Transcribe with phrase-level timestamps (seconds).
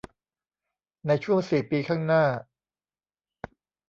[1.07, 2.23] ในช่วงสี่ปีข้างหน้า